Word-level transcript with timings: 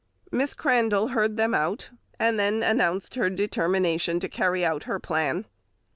Miss 0.31 0.55
Crandall 0.55 1.09
heard 1.09 1.37
them 1.37 1.53
out, 1.53 1.91
and 2.17 2.39
then 2.39 2.63
announced 2.63 3.13
her 3.13 3.29
determination 3.29 4.19
to 4.21 4.27
carry 4.27 4.65
out 4.65 4.85
her 4.85 4.97
plan. 4.99 5.45